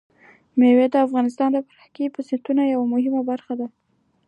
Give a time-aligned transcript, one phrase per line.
[0.59, 3.67] مېوې د افغانستان د فرهنګي فستیوالونو یوه مهمه برخه ده.